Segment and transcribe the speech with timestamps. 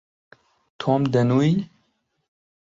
[0.79, 1.53] تۆم، دەنووی؟